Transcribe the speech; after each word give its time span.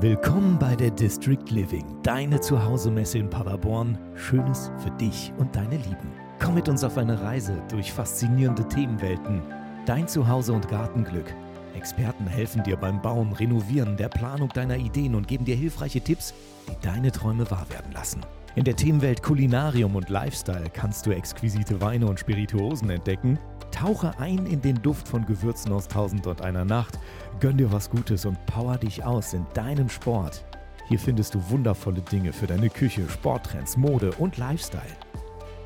Willkommen 0.00 0.60
bei 0.60 0.76
der 0.76 0.92
District 0.92 1.50
Living, 1.50 1.84
deine 2.04 2.40
Zuhause-Messe 2.40 3.18
in 3.18 3.28
Paderborn. 3.28 3.98
Schönes 4.14 4.70
für 4.78 4.92
dich 4.92 5.32
und 5.38 5.56
deine 5.56 5.76
Lieben. 5.76 6.12
Komm 6.38 6.54
mit 6.54 6.68
uns 6.68 6.84
auf 6.84 6.96
eine 6.98 7.20
Reise 7.20 7.60
durch 7.68 7.92
faszinierende 7.92 8.68
Themenwelten. 8.68 9.42
Dein 9.86 10.06
Zuhause 10.06 10.52
und 10.52 10.68
Gartenglück. 10.68 11.34
Experten 11.74 12.28
helfen 12.28 12.62
dir 12.62 12.76
beim 12.76 13.02
Bauen, 13.02 13.32
Renovieren, 13.32 13.96
der 13.96 14.08
Planung 14.08 14.50
deiner 14.50 14.76
Ideen 14.76 15.16
und 15.16 15.26
geben 15.26 15.44
dir 15.44 15.56
hilfreiche 15.56 16.00
Tipps, 16.00 16.32
die 16.68 16.86
deine 16.86 17.10
Träume 17.10 17.50
wahr 17.50 17.66
werden 17.68 17.90
lassen. 17.90 18.20
In 18.54 18.62
der 18.62 18.76
Themenwelt 18.76 19.24
Kulinarium 19.24 19.96
und 19.96 20.10
Lifestyle 20.10 20.70
kannst 20.72 21.06
du 21.06 21.10
exquisite 21.10 21.80
Weine 21.80 22.06
und 22.06 22.20
Spirituosen 22.20 22.90
entdecken 22.90 23.36
Tauche 23.70 24.18
ein 24.18 24.46
in 24.46 24.60
den 24.60 24.80
Duft 24.82 25.08
von 25.08 25.24
Gewürzen 25.26 25.72
aus 25.72 25.88
Tausend 25.88 26.26
und 26.26 26.42
einer 26.42 26.64
Nacht, 26.64 26.98
gönn 27.40 27.56
dir 27.56 27.72
was 27.72 27.90
Gutes 27.90 28.24
und 28.24 28.44
power 28.46 28.76
dich 28.76 29.04
aus 29.04 29.34
in 29.34 29.46
deinem 29.54 29.88
Sport. 29.88 30.44
Hier 30.88 30.98
findest 30.98 31.34
du 31.34 31.50
wundervolle 31.50 32.00
Dinge 32.00 32.32
für 32.32 32.46
deine 32.46 32.70
Küche, 32.70 33.08
Sporttrends, 33.08 33.76
Mode 33.76 34.12
und 34.18 34.38
Lifestyle. 34.38 34.96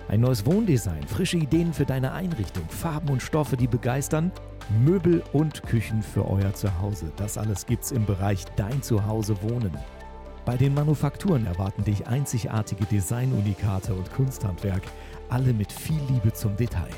Ein 0.08 0.20
neues 0.20 0.44
Wohndesign, 0.44 1.06
frische 1.06 1.38
Ideen 1.38 1.72
für 1.72 1.86
deine 1.86 2.12
Einrichtung, 2.12 2.68
Farben 2.68 3.08
und 3.08 3.22
Stoffe, 3.22 3.56
die 3.56 3.68
begeistern, 3.68 4.32
Möbel 4.84 5.22
und 5.32 5.62
Küchen 5.62 6.02
für 6.02 6.28
euer 6.28 6.52
Zuhause. 6.54 7.12
Das 7.16 7.38
alles 7.38 7.66
gibt's 7.66 7.92
im 7.92 8.04
Bereich 8.04 8.44
Dein 8.56 8.82
Zuhause 8.82 9.40
wohnen. 9.42 9.72
Bei 10.44 10.56
den 10.56 10.74
Manufakturen 10.74 11.46
erwarten 11.46 11.84
dich 11.84 12.06
einzigartige 12.08 12.84
Designunikate 12.86 13.94
und 13.94 14.12
Kunsthandwerk, 14.12 14.82
alle 15.28 15.52
mit 15.52 15.70
viel 15.72 16.00
Liebe 16.08 16.32
zum 16.32 16.56
Detail. 16.56 16.90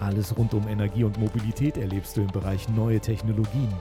Alles 0.00 0.36
rund 0.36 0.54
um 0.54 0.68
Energie 0.68 1.04
und 1.04 1.18
Mobilität 1.18 1.76
erlebst 1.76 2.16
du 2.16 2.22
im 2.22 2.28
Bereich 2.28 2.68
neue 2.68 3.00
Technologien. 3.00 3.72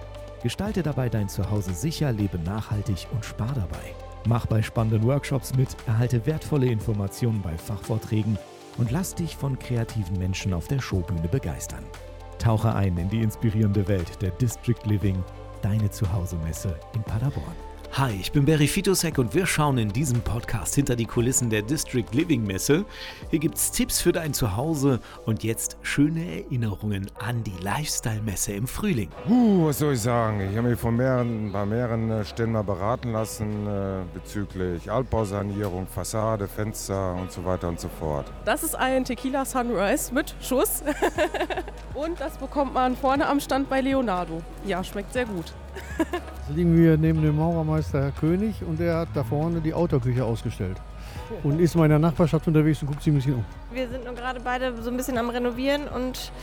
Gestalte 0.41 0.83
dabei 0.83 1.09
dein 1.09 1.29
Zuhause 1.29 1.73
sicher, 1.73 2.11
lebe 2.11 2.37
nachhaltig 2.39 3.07
und 3.13 3.25
spar 3.25 3.53
dabei. 3.53 3.95
Mach 4.25 4.45
bei 4.45 4.61
spannenden 4.61 5.03
Workshops 5.03 5.55
mit, 5.55 5.75
erhalte 5.85 6.25
wertvolle 6.25 6.67
Informationen 6.67 7.41
bei 7.41 7.57
Fachvorträgen 7.57 8.37
und 8.77 8.91
lass 8.91 9.15
dich 9.15 9.35
von 9.35 9.57
kreativen 9.59 10.17
Menschen 10.17 10.53
auf 10.53 10.67
der 10.67 10.79
Showbühne 10.79 11.27
begeistern. 11.27 11.83
Tauche 12.39 12.73
ein 12.73 12.97
in 12.97 13.09
die 13.09 13.21
inspirierende 13.21 13.87
Welt 13.87 14.21
der 14.21 14.31
District 14.31 14.85
Living, 14.85 15.23
deine 15.61 15.89
Zuhause-Messe 15.89 16.77
in 16.93 17.03
Paderborn. 17.03 17.55
Hi, 17.95 18.17
ich 18.19 18.31
bin 18.31 18.43
Berry 18.45 18.67
Fitosek 18.67 19.19
und 19.19 19.35
wir 19.35 19.45
schauen 19.45 19.77
in 19.77 19.89
diesem 19.89 20.19
Podcast 20.21 20.73
hinter 20.73 20.95
die 20.95 21.05
Kulissen 21.05 21.51
der 21.51 21.61
District 21.61 22.07
Living 22.11 22.43
Messe. 22.43 22.85
Hier 23.29 23.37
gibt 23.37 23.55
es 23.55 23.69
Tipps 23.69 24.01
für 24.01 24.11
dein 24.11 24.33
Zuhause 24.33 24.99
und 25.27 25.43
jetzt 25.43 25.77
schöne 25.83 26.41
Erinnerungen 26.41 27.11
an 27.19 27.43
die 27.43 27.53
Lifestyle 27.61 28.23
Messe 28.23 28.53
im 28.53 28.65
Frühling. 28.65 29.09
Uh, 29.29 29.67
was 29.67 29.77
soll 29.77 29.93
ich 29.93 30.01
sagen? 30.01 30.41
Ich 30.41 30.57
habe 30.57 30.69
mich 30.69 30.79
von 30.79 30.95
mehreren, 30.95 31.51
bei 31.51 31.67
mehreren 31.67 32.09
äh, 32.09 32.25
Ständen 32.25 32.53
mal 32.53 32.63
beraten 32.63 33.11
lassen 33.11 33.67
äh, 33.67 34.01
bezüglich 34.11 34.89
Altbausanierung, 34.91 35.85
Fassade, 35.85 36.47
Fenster 36.47 37.13
und 37.13 37.31
so 37.31 37.45
weiter 37.45 37.67
und 37.69 37.79
so 37.79 37.89
fort. 37.99 38.25
Das 38.43 38.63
ist 38.63 38.73
ein 38.73 39.05
Tequila 39.05 39.45
Sunrise 39.45 40.11
mit 40.11 40.33
Schuss 40.41 40.81
und 41.93 42.19
das 42.19 42.39
bekommt 42.39 42.73
man 42.73 42.97
vorne 42.97 43.27
am 43.27 43.39
Stand 43.39 43.69
bei 43.69 43.81
Leonardo. 43.81 44.41
Ja, 44.65 44.83
schmeckt 44.83 45.13
sehr 45.13 45.25
gut. 45.25 45.53
Jetzt 46.45 46.57
liegen 46.57 46.75
wir 46.77 46.97
neben 46.97 47.21
dem 47.21 47.37
Maurermeister 47.37 48.01
Herr 48.01 48.11
König 48.11 48.63
und 48.63 48.77
der 48.77 48.97
hat 48.97 49.07
da 49.13 49.23
vorne 49.23 49.61
die 49.61 49.73
Outdoor-Küche 49.73 50.25
ausgestellt. 50.25 50.75
Und 51.41 51.61
ist 51.61 51.73
mal 51.75 51.85
in 51.85 51.91
der 51.91 51.99
Nachbarschaft 51.99 52.45
unterwegs 52.47 52.81
und 52.81 52.89
guckt 52.89 53.01
sich 53.01 53.13
ein 53.13 53.15
bisschen 53.15 53.35
um. 53.35 53.45
Wir 53.71 53.87
sind 53.87 54.03
nur 54.03 54.13
gerade 54.13 54.41
beide 54.41 54.75
so 54.81 54.89
ein 54.89 54.97
bisschen 54.97 55.17
am 55.17 55.29
Renovieren 55.29 55.87
und 55.87 56.33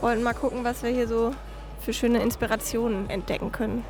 wollten 0.00 0.22
mal 0.22 0.34
gucken, 0.34 0.62
was 0.62 0.84
wir 0.84 0.90
hier 0.90 1.08
so 1.08 1.32
für 1.80 1.92
schöne 1.92 2.22
Inspirationen 2.22 3.10
entdecken 3.10 3.50
können. 3.50 3.84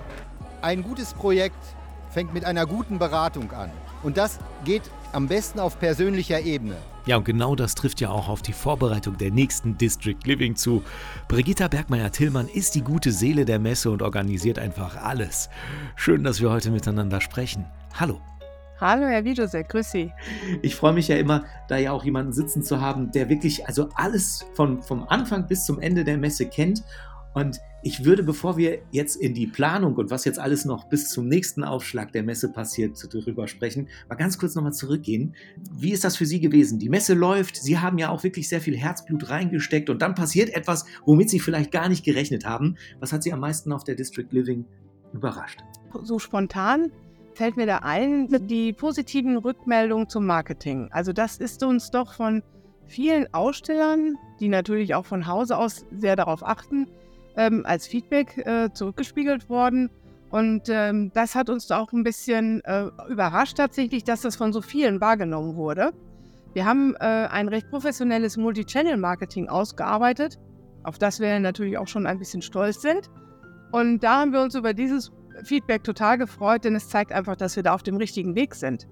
Ein 0.63 0.83
gutes 0.83 1.13
Projekt 1.13 1.63
fängt 2.09 2.33
mit 2.33 2.47
einer 2.47 2.65
guten 2.65 2.99
Beratung 2.99 3.53
an. 3.53 3.71
Und 4.03 4.17
das 4.17 4.39
geht 4.65 4.91
am 5.13 5.29
besten 5.29 5.61
auf 5.61 5.79
persönlicher 5.79 6.41
Ebene. 6.41 6.77
Ja, 7.07 7.17
und 7.17 7.25
genau 7.25 7.55
das 7.55 7.75
trifft 7.75 8.01
ja 8.01 8.11
auch 8.11 8.29
auf 8.29 8.43
die 8.43 8.53
Vorbereitung 8.53 9.17
der 9.17 9.31
nächsten 9.31 9.79
District 9.79 10.19
Living 10.25 10.57
zu. 10.57 10.83
Brigitta 11.29 11.69
Bergmeier-Tillmann 11.69 12.49
ist 12.49 12.75
die 12.75 12.83
gute 12.83 13.13
Seele 13.13 13.45
der 13.45 13.59
Messe 13.59 13.91
und 13.91 14.03
organisiert 14.03 14.59
einfach 14.59 14.97
alles. 14.97 15.49
Schön, 15.97 16.23
dass 16.25 16.41
wir 16.41 16.51
heute 16.51 16.71
miteinander 16.71 17.21
sprechen. 17.21 17.65
Hallo. 17.95 18.21
Hallo, 18.81 19.07
Herr 19.07 19.25
Wiedosek, 19.25 19.71
grüß 19.71 19.91
Sie. 19.91 20.13
Ich 20.63 20.77
freue 20.77 20.93
mich 20.93 21.09
ja 21.09 21.17
immer, 21.17 21.45
da 21.67 21.79
ja 21.79 21.91
auch 21.91 22.05
jemanden 22.05 22.33
sitzen 22.33 22.63
zu 22.63 22.81
haben, 22.81 23.11
der 23.11 23.29
wirklich 23.29 23.67
also 23.67 23.89
alles 23.95 24.47
von, 24.55 24.83
vom 24.83 25.09
Anfang 25.09 25.49
bis 25.49 25.65
zum 25.65 25.81
Ende 25.81 26.05
der 26.05 26.17
Messe 26.17 26.47
kennt 26.47 26.85
und 27.35 27.59
ich 27.83 28.05
würde, 28.05 28.25
bevor 28.25 28.57
wir 28.57 28.81
jetzt 28.91 29.15
in 29.17 29.35
die 29.35 29.47
Planung 29.47 29.95
und 29.95 30.11
was 30.11 30.25
jetzt 30.25 30.41
alles 30.41 30.65
noch 30.65 30.89
bis 30.89 31.11
zum 31.11 31.29
nächsten 31.29 31.63
Aufschlag 31.63 32.11
der 32.13 32.25
Messe 32.25 32.51
passiert, 32.51 32.99
darüber 33.13 33.47
sprechen, 33.47 33.89
mal 34.09 34.17
ganz 34.17 34.37
kurz 34.37 34.57
nochmal 34.57 34.73
zurückgehen. 34.73 35.37
Wie 35.73 35.93
ist 35.93 36.03
das 36.03 36.17
für 36.17 36.27
Sie 36.27 36.41
gewesen? 36.41 36.81
Die 36.81 36.89
Messe 36.89 37.15
läuft, 37.15 37.57
Sie 37.57 37.79
haben 37.79 37.99
ja 37.99 38.09
auch 38.09 38.25
wirklich 38.25 38.49
sehr 38.49 38.61
viel 38.61 38.77
Herzblut 38.77 39.31
reingesteckt 39.31 39.91
und 39.91 40.03
dann 40.03 40.17
passiert 40.17 40.51
etwas, 40.51 40.87
womit 41.05 41.31
Sie 41.31 41.39
vielleicht 41.39 41.71
gar 41.71 41.89
nicht 41.89 42.05
gerechnet 42.05 42.45
haben. 42.45 42.77
Was 42.99 43.13
hat 43.13 43.23
Sie 43.23 43.33
am 43.33 43.41
meisten 43.41 43.73
auf 43.73 43.85
der 43.85 43.95
District 43.95 44.29
Living 44.31 44.65
überrascht? 45.13 45.61
So 46.03 46.19
spontan 46.19 46.91
fällt 47.35 47.57
mir 47.57 47.67
da 47.67 47.79
ein, 47.79 48.27
die 48.49 48.73
positiven 48.73 49.37
Rückmeldungen 49.37 50.09
zum 50.09 50.27
Marketing. 50.27 50.89
Also 50.91 51.13
das 51.13 51.37
ist 51.37 51.63
uns 51.63 51.93
doch 51.93 52.15
von 52.15 52.43
vielen 52.89 53.33
Ausstellern, 53.33 54.17
die 54.41 54.49
natürlich 54.49 54.97
auch 54.97 55.07
von 55.07 55.29
Hause 55.29 55.57
aus 55.57 55.87
sehr 55.97 56.17
darauf 56.17 56.45
achten, 56.45 56.89
ähm, 57.39 57.65
als 57.65 57.87
Feedback 57.87 58.37
äh, 58.39 58.71
zurückgespiegelt 58.73 59.49
worden. 59.49 59.89
Und 60.31 60.69
ähm, 60.69 61.11
das 61.15 61.35
hat 61.35 61.49
uns 61.49 61.71
auch 61.71 61.93
ein 61.93 62.03
bisschen 62.03 62.63
äh, 62.65 62.91
überrascht 63.09 63.57
tatsächlich, 63.57 64.05
dass 64.05 64.21
das 64.21 64.37
von 64.37 64.53
so 64.53 64.61
vielen 64.61 65.01
wahrgenommen 65.01 65.57
wurde. 65.57 65.93
Wir 66.53 66.67
haben 66.67 66.95
äh, 66.97 67.05
ein 67.05 67.49
recht 67.49 67.71
professionelles 67.71 68.37
Multi-Channel-Marketing 68.37 69.49
ausgearbeitet, 69.49 70.39
auf 70.83 70.99
das 70.99 71.21
wir 71.21 71.39
natürlich 71.41 71.79
auch 71.79 71.89
schon 71.89 72.07
ein 72.07 72.19
bisschen 72.19 72.43
stolz 72.43 72.83
sind. 72.83 73.09
Und 73.71 74.01
da 74.01 74.21
haben 74.21 74.33
wir 74.33 74.43
uns 74.43 74.55
über 74.55 74.75
dieses 74.75 75.13
Feedback 75.45 75.85
total 75.85 76.19
gefreut, 76.19 76.65
denn 76.65 76.75
es 76.75 76.89
zeigt 76.89 77.13
einfach, 77.13 77.37
dass 77.37 77.57
wir 77.57 77.63
da 77.63 77.75
auf 77.75 77.83
dem 77.83 77.97
richtigen 77.97 78.35
Weg 78.35 78.55
sind. 78.55 78.89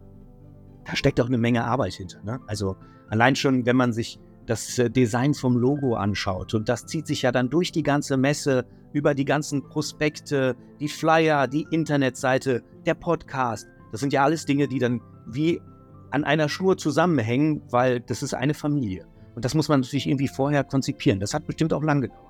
Da 0.84 0.94
steckt 0.94 1.20
auch 1.20 1.26
eine 1.26 1.38
Menge 1.38 1.64
Arbeit 1.64 1.94
hinter. 1.94 2.22
Ne? 2.22 2.40
Also 2.46 2.76
allein 3.10 3.34
schon, 3.34 3.66
wenn 3.66 3.76
man 3.76 3.92
sich 3.92 4.20
das 4.46 4.78
äh, 4.78 4.90
Design 4.90 5.34
vom 5.34 5.56
Logo 5.56 5.94
anschaut. 5.94 6.54
Und 6.54 6.68
das 6.68 6.86
zieht 6.86 7.06
sich 7.06 7.22
ja 7.22 7.32
dann 7.32 7.50
durch 7.50 7.72
die 7.72 7.82
ganze 7.82 8.16
Messe, 8.16 8.64
über 8.92 9.14
die 9.14 9.24
ganzen 9.24 9.62
Prospekte, 9.62 10.56
die 10.80 10.88
Flyer, 10.88 11.46
die 11.46 11.66
Internetseite, 11.70 12.62
der 12.86 12.94
Podcast. 12.94 13.66
Das 13.92 14.00
sind 14.00 14.12
ja 14.12 14.24
alles 14.24 14.46
Dinge, 14.46 14.68
die 14.68 14.78
dann 14.78 15.00
wie 15.26 15.60
an 16.10 16.24
einer 16.24 16.48
Schnur 16.48 16.78
zusammenhängen, 16.78 17.62
weil 17.70 18.00
das 18.00 18.22
ist 18.22 18.34
eine 18.34 18.54
Familie. 18.54 19.06
Und 19.34 19.44
das 19.44 19.54
muss 19.54 19.68
man 19.68 19.80
natürlich 19.80 20.06
irgendwie 20.06 20.28
vorher 20.28 20.64
konzipieren. 20.64 21.20
Das 21.20 21.34
hat 21.34 21.46
bestimmt 21.46 21.72
auch 21.72 21.82
lang 21.82 22.00
gedauert. 22.00 22.22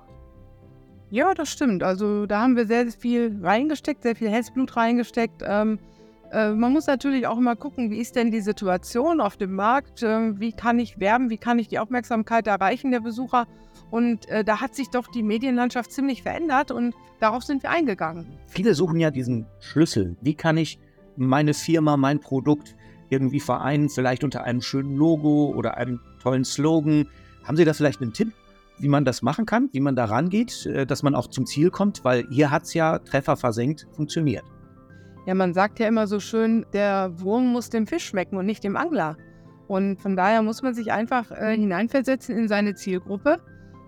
Ja, 1.09 1.33
das 1.33 1.49
stimmt. 1.49 1.83
Also 1.83 2.25
da 2.25 2.41
haben 2.41 2.57
wir 2.57 2.67
sehr 2.67 2.91
viel 2.91 3.39
reingesteckt, 3.41 4.03
sehr 4.03 4.15
viel 4.15 4.29
Herzblut 4.29 4.75
reingesteckt. 4.75 5.41
Ähm, 5.45 5.79
äh, 6.31 6.51
man 6.51 6.73
muss 6.73 6.87
natürlich 6.87 7.27
auch 7.27 7.37
immer 7.37 7.55
gucken, 7.55 7.89
wie 7.89 7.99
ist 7.99 8.15
denn 8.15 8.31
die 8.31 8.41
Situation 8.41 9.21
auf 9.21 9.37
dem 9.37 9.53
Markt, 9.53 10.03
äh, 10.03 10.39
wie 10.39 10.51
kann 10.51 10.79
ich 10.79 10.99
werben, 10.99 11.29
wie 11.29 11.37
kann 11.37 11.59
ich 11.59 11.67
die 11.67 11.79
Aufmerksamkeit 11.79 12.47
erreichen 12.47 12.91
der 12.91 12.99
Besucher. 12.99 13.47
Und 13.89 14.27
äh, 14.29 14.43
da 14.43 14.59
hat 14.59 14.75
sich 14.75 14.89
doch 14.89 15.07
die 15.07 15.23
Medienlandschaft 15.23 15.91
ziemlich 15.91 16.23
verändert 16.23 16.71
und 16.71 16.93
darauf 17.19 17.43
sind 17.43 17.63
wir 17.63 17.69
eingegangen. 17.69 18.25
Viele 18.47 18.73
suchen 18.73 18.99
ja 18.99 19.11
diesen 19.11 19.45
Schlüssel. 19.59 20.17
Wie 20.21 20.33
kann 20.33 20.57
ich 20.57 20.79
meine 21.15 21.53
Firma, 21.53 21.95
mein 21.95 22.19
Produkt 22.19 22.75
irgendwie 23.09 23.39
vereinen, 23.39 23.89
vielleicht 23.89 24.23
unter 24.23 24.43
einem 24.43 24.61
schönen 24.61 24.97
Logo 24.97 25.53
oder 25.55 25.77
einem 25.77 26.01
tollen 26.21 26.43
Slogan? 26.43 27.07
Haben 27.45 27.55
Sie 27.55 27.63
da 27.63 27.73
vielleicht 27.73 28.01
einen 28.01 28.11
Tipp, 28.11 28.33
wie 28.79 28.89
man 28.89 29.05
das 29.05 29.21
machen 29.21 29.45
kann, 29.45 29.69
wie 29.71 29.79
man 29.79 29.95
da 29.95 30.05
rangeht, 30.05 30.69
dass 30.87 31.01
man 31.01 31.15
auch 31.15 31.27
zum 31.27 31.45
Ziel 31.45 31.71
kommt? 31.71 32.03
Weil 32.03 32.27
hier 32.29 32.51
hat 32.51 32.63
es 32.63 32.73
ja 32.73 32.99
Treffer 32.99 33.37
versenkt 33.37 33.87
funktioniert. 33.93 34.43
Ja, 35.27 35.35
man 35.35 35.53
sagt 35.53 35.79
ja 35.79 35.89
immer 35.89 36.07
so 36.07 36.21
schön, 36.21 36.65
der 36.71 37.11
Wurm 37.19 37.47
muss 37.51 37.69
dem 37.69 37.85
Fisch 37.85 38.05
schmecken 38.05 38.37
und 38.37 38.45
nicht 38.45 38.63
dem 38.63 38.77
Angler. 38.77 39.17
Und 39.67 40.01
von 40.01 40.15
daher 40.15 40.41
muss 40.41 40.61
man 40.61 40.73
sich 40.73 40.93
einfach 40.93 41.29
äh, 41.31 41.53
hineinversetzen 41.57 42.37
in 42.37 42.47
seine 42.47 42.75
Zielgruppe 42.75 43.41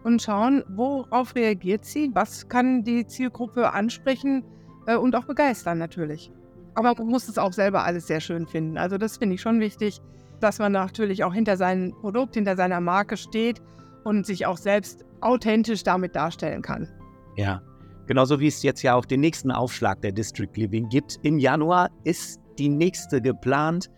und 0.03 0.21
schauen, 0.21 0.65
worauf 0.67 1.35
reagiert 1.35 1.85
sie, 1.85 2.11
was 2.13 2.49
kann 2.49 2.83
die 2.83 3.07
Zielgruppe 3.07 3.71
ansprechen 3.71 4.43
äh, 4.85 4.97
und 4.97 5.15
auch 5.15 5.23
begeistern 5.23 5.77
natürlich. 5.77 6.29
Aber 6.75 6.93
man 6.97 7.07
muss 7.07 7.29
es 7.29 7.37
auch 7.37 7.53
selber 7.53 7.85
alles 7.85 8.07
sehr 8.07 8.19
schön 8.19 8.45
finden. 8.45 8.77
Also 8.77 8.97
das 8.97 9.15
finde 9.15 9.35
ich 9.35 9.41
schon 9.41 9.61
wichtig, 9.61 10.01
dass 10.41 10.59
man 10.59 10.73
natürlich 10.73 11.23
auch 11.23 11.33
hinter 11.33 11.55
seinem 11.55 11.93
Produkt, 12.01 12.35
hinter 12.35 12.57
seiner 12.57 12.81
Marke 12.81 13.15
steht 13.15 13.61
und 14.03 14.25
sich 14.25 14.45
auch 14.45 14.57
selbst 14.57 15.05
authentisch 15.21 15.83
damit 15.83 16.17
darstellen 16.17 16.61
kann. 16.61 16.89
Ja, 17.37 17.61
Genauso 18.09 18.39
wie 18.39 18.47
es 18.47 18.63
jetzt 18.63 18.81
ja 18.81 18.95
auch 18.95 19.05
den 19.05 19.19
nächsten 19.19 19.51
Aufschlag 19.51 20.01
der 20.01 20.11
District 20.11 20.49
Living 20.55 20.89
gibt. 20.89 21.19
Im 21.21 21.37
Januar 21.37 21.91
ist 22.03 22.41
die 22.57 22.67
nächste 22.67 23.21
geplant. 23.21 23.91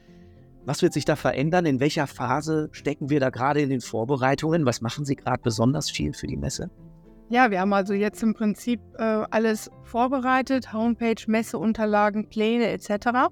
Was 0.66 0.82
wird 0.82 0.92
sich 0.92 1.06
da 1.06 1.16
verändern? 1.16 1.66
In 1.66 1.80
welcher 1.80 2.08
Phase 2.08 2.68
stecken 2.74 3.10
wir 3.10 3.22
da 3.22 3.30
gerade 3.30 3.62
in 3.62 3.70
den 3.70 3.80
Vorbereitungen? 3.80 4.66
Was 4.66 4.82
machen 4.82 5.06
Sie 5.06 5.16
gerade 5.16 5.42
besonders 5.42 5.90
viel 5.90 6.12
für 6.12 6.28
die 6.28 6.36
Messe? 6.36 6.70
Ja, 7.30 7.52
wir 7.52 7.62
haben 7.62 7.72
also 7.72 7.94
jetzt 7.94 8.22
im 8.22 8.34
Prinzip 8.34 8.82
äh, 8.98 9.24
alles 9.32 9.72
vorbereitet, 9.84 10.74
Homepage, 10.74 11.24
Messeunterlagen, 11.28 12.28
Pläne 12.28 12.68
etc. 12.68 13.30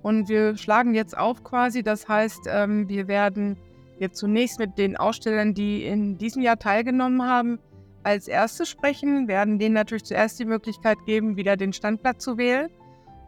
Und 0.00 0.30
wir 0.30 0.56
schlagen 0.56 0.94
jetzt 0.94 1.14
auf 1.14 1.44
quasi, 1.44 1.82
das 1.82 2.08
heißt, 2.08 2.46
ähm, 2.48 2.88
wir 2.88 3.06
werden 3.06 3.58
jetzt 3.98 4.16
zunächst 4.16 4.58
mit 4.58 4.78
den 4.78 4.96
Ausstellern, 4.96 5.52
die 5.52 5.84
in 5.84 6.16
diesem 6.16 6.40
Jahr 6.40 6.58
teilgenommen 6.58 7.22
haben, 7.22 7.58
als 8.04 8.28
erstes 8.28 8.68
sprechen, 8.68 9.28
werden 9.28 9.58
denen 9.58 9.74
natürlich 9.74 10.04
zuerst 10.04 10.38
die 10.38 10.44
Möglichkeit 10.44 10.98
geben, 11.06 11.36
wieder 11.36 11.56
den 11.56 11.72
Standplatz 11.72 12.24
zu 12.24 12.38
wählen. 12.38 12.68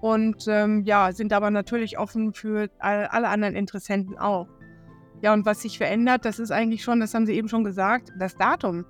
Und 0.00 0.46
ähm, 0.48 0.82
ja, 0.84 1.12
sind 1.12 1.32
aber 1.32 1.50
natürlich 1.50 1.98
offen 1.98 2.34
für 2.34 2.68
all, 2.78 3.06
alle 3.06 3.28
anderen 3.28 3.54
Interessenten 3.54 4.18
auch. 4.18 4.48
Ja, 5.22 5.32
und 5.32 5.46
was 5.46 5.62
sich 5.62 5.78
verändert, 5.78 6.24
das 6.26 6.38
ist 6.38 6.50
eigentlich 6.50 6.82
schon, 6.82 7.00
das 7.00 7.14
haben 7.14 7.24
Sie 7.24 7.32
eben 7.34 7.48
schon 7.48 7.64
gesagt, 7.64 8.12
das 8.18 8.36
Datum. 8.36 8.84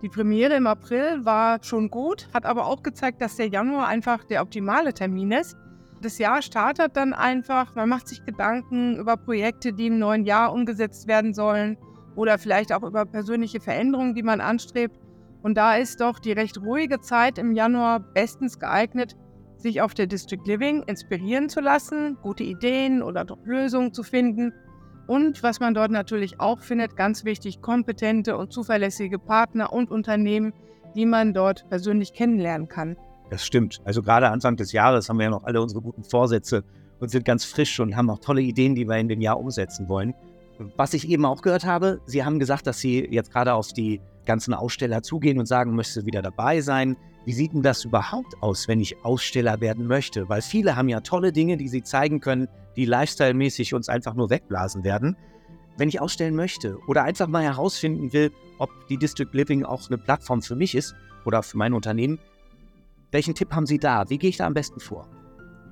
Die 0.00 0.08
Premiere 0.08 0.54
im 0.54 0.66
April 0.66 1.24
war 1.24 1.62
schon 1.62 1.90
gut, 1.90 2.28
hat 2.32 2.46
aber 2.46 2.66
auch 2.66 2.82
gezeigt, 2.82 3.20
dass 3.20 3.36
der 3.36 3.48
Januar 3.48 3.88
einfach 3.88 4.24
der 4.24 4.42
optimale 4.42 4.94
Termin 4.94 5.32
ist. 5.32 5.56
Das 6.00 6.18
Jahr 6.18 6.42
startet 6.42 6.96
dann 6.96 7.12
einfach, 7.12 7.74
man 7.74 7.88
macht 7.88 8.08
sich 8.08 8.24
Gedanken 8.24 8.96
über 8.96 9.16
Projekte, 9.16 9.72
die 9.72 9.86
im 9.86 9.98
neuen 9.98 10.24
Jahr 10.24 10.52
umgesetzt 10.52 11.08
werden 11.08 11.34
sollen 11.34 11.78
oder 12.16 12.38
vielleicht 12.38 12.72
auch 12.72 12.82
über 12.82 13.06
persönliche 13.06 13.60
Veränderungen, 13.60 14.14
die 14.14 14.22
man 14.22 14.40
anstrebt. 14.40 14.98
Und 15.44 15.56
da 15.56 15.76
ist 15.76 16.00
doch 16.00 16.18
die 16.18 16.32
recht 16.32 16.58
ruhige 16.60 17.00
Zeit 17.00 17.38
im 17.38 17.52
Januar 17.52 18.00
bestens 18.00 18.58
geeignet, 18.58 19.14
sich 19.56 19.82
auf 19.82 19.92
der 19.94 20.06
District 20.06 20.40
Living 20.46 20.82
inspirieren 20.84 21.48
zu 21.48 21.60
lassen, 21.60 22.16
gute 22.22 22.42
Ideen 22.42 23.02
oder 23.02 23.26
Lösungen 23.44 23.92
zu 23.92 24.02
finden 24.02 24.54
und 25.06 25.42
was 25.42 25.60
man 25.60 25.74
dort 25.74 25.90
natürlich 25.90 26.40
auch 26.40 26.60
findet, 26.60 26.96
ganz 26.96 27.24
wichtig, 27.26 27.60
kompetente 27.60 28.38
und 28.38 28.52
zuverlässige 28.52 29.18
Partner 29.18 29.72
und 29.72 29.90
Unternehmen, 29.90 30.54
die 30.96 31.04
man 31.04 31.34
dort 31.34 31.68
persönlich 31.68 32.14
kennenlernen 32.14 32.68
kann. 32.68 32.96
Das 33.30 33.44
stimmt. 33.44 33.82
Also 33.84 34.02
gerade 34.02 34.30
Anfang 34.30 34.56
des 34.56 34.72
Jahres 34.72 35.08
haben 35.08 35.18
wir 35.18 35.24
ja 35.24 35.30
noch 35.30 35.44
alle 35.44 35.60
unsere 35.60 35.82
guten 35.82 36.04
Vorsätze 36.04 36.64
und 37.00 37.10
sind 37.10 37.26
ganz 37.26 37.44
frisch 37.44 37.80
und 37.80 37.96
haben 37.96 38.08
auch 38.08 38.20
tolle 38.20 38.40
Ideen, 38.40 38.74
die 38.74 38.88
wir 38.88 38.96
in 38.96 39.08
dem 39.08 39.20
Jahr 39.20 39.38
umsetzen 39.38 39.88
wollen. 39.88 40.14
Was 40.76 40.94
ich 40.94 41.08
eben 41.08 41.24
auch 41.24 41.42
gehört 41.42 41.64
habe, 41.64 42.00
Sie 42.06 42.24
haben 42.24 42.38
gesagt, 42.38 42.66
dass 42.66 42.78
Sie 42.78 43.06
jetzt 43.10 43.32
gerade 43.32 43.54
auf 43.54 43.72
die 43.72 44.00
ganzen 44.24 44.54
Aussteller 44.54 45.02
zugehen 45.02 45.38
und 45.38 45.46
sagen, 45.46 45.74
möchte 45.74 46.06
wieder 46.06 46.22
dabei 46.22 46.60
sein. 46.60 46.96
Wie 47.24 47.32
sieht 47.32 47.52
denn 47.52 47.62
das 47.62 47.84
überhaupt 47.84 48.34
aus, 48.42 48.68
wenn 48.68 48.80
ich 48.80 49.04
Aussteller 49.04 49.60
werden 49.60 49.86
möchte? 49.86 50.28
Weil 50.28 50.42
viele 50.42 50.76
haben 50.76 50.88
ja 50.88 51.00
tolle 51.00 51.32
Dinge, 51.32 51.56
die 51.56 51.68
sie 51.68 51.82
zeigen 51.82 52.20
können, 52.20 52.48
die 52.76 52.86
lifestyle-mäßig 52.86 53.74
uns 53.74 53.88
einfach 53.88 54.14
nur 54.14 54.30
wegblasen 54.30 54.84
werden. 54.84 55.16
Wenn 55.76 55.88
ich 55.88 56.00
ausstellen 56.00 56.36
möchte 56.36 56.78
oder 56.86 57.02
einfach 57.02 57.26
mal 57.26 57.42
herausfinden 57.42 58.12
will, 58.12 58.30
ob 58.58 58.70
die 58.88 58.98
District 58.98 59.30
Living 59.32 59.64
auch 59.64 59.88
eine 59.88 59.98
Plattform 59.98 60.42
für 60.42 60.54
mich 60.54 60.74
ist 60.74 60.94
oder 61.24 61.42
für 61.42 61.56
mein 61.56 61.72
Unternehmen, 61.72 62.18
welchen 63.10 63.34
Tipp 63.34 63.52
haben 63.52 63.66
Sie 63.66 63.78
da? 63.78 64.08
Wie 64.10 64.18
gehe 64.18 64.30
ich 64.30 64.36
da 64.36 64.46
am 64.46 64.54
besten 64.54 64.80
vor? 64.80 65.08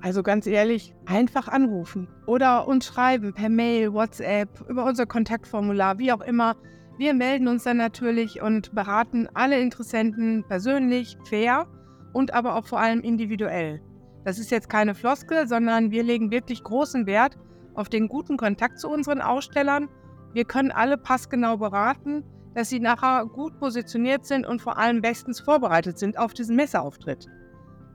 Also 0.03 0.21
ganz 0.21 0.47
ehrlich, 0.47 0.93
einfach 1.05 1.47
anrufen 1.47 2.09
oder 2.25 2.67
uns 2.67 2.85
schreiben 2.87 3.33
per 3.33 3.47
Mail, 3.47 3.93
WhatsApp, 3.93 4.49
über 4.67 4.83
unser 4.83 5.05
Kontaktformular, 5.05 5.97
wie 5.97 6.11
auch 6.11 6.19
immer. 6.19 6.57
Wir 6.97 7.13
melden 7.13 7.47
uns 7.47 7.63
dann 7.63 7.77
natürlich 7.77 8.41
und 8.41 8.75
beraten 8.75 9.29
alle 9.33 9.61
Interessenten 9.61 10.43
persönlich, 10.45 11.17
fair 11.23 11.67
und 12.11 12.33
aber 12.33 12.57
auch 12.57 12.67
vor 12.67 12.81
allem 12.81 12.99
individuell. 12.99 13.81
Das 14.25 14.39
ist 14.39 14.51
jetzt 14.51 14.69
keine 14.69 14.93
Floskel, 14.93 15.47
sondern 15.47 15.91
wir 15.91 16.03
legen 16.03 16.31
wirklich 16.31 16.63
großen 16.63 17.05
Wert 17.05 17.37
auf 17.73 17.87
den 17.87 18.09
guten 18.09 18.35
Kontakt 18.35 18.79
zu 18.79 18.89
unseren 18.89 19.21
Ausstellern. 19.21 19.87
Wir 20.33 20.43
können 20.43 20.71
alle 20.71 20.97
passgenau 20.97 21.55
beraten, 21.55 22.25
dass 22.55 22.67
sie 22.67 22.81
nachher 22.81 23.25
gut 23.25 23.57
positioniert 23.57 24.25
sind 24.25 24.45
und 24.45 24.61
vor 24.61 24.77
allem 24.77 25.01
bestens 25.01 25.39
vorbereitet 25.39 25.97
sind 25.97 26.17
auf 26.17 26.33
diesen 26.33 26.57
Messeauftritt. 26.57 27.29